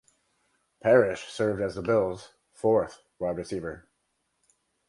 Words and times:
Parrish 0.81 1.25
served 1.31 1.61
as 1.61 1.75
the 1.75 1.83
Bills 1.83 2.33
fourth 2.55 3.03
wide 3.19 3.37
receiver. 3.37 3.87